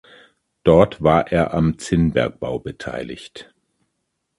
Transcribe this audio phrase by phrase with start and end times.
[0.63, 3.53] Dort war er am Zinnbergbau beteiligt.